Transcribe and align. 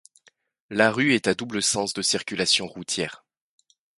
La 0.71 0.89
rue 0.91 1.13
est 1.13 1.27
à 1.27 1.35
double 1.35 1.61
sens 1.61 1.93
de 1.93 2.01
circulation 2.01 2.65
routière. 2.65 3.23